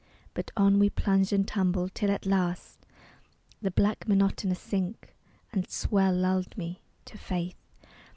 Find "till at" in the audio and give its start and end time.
1.93-2.25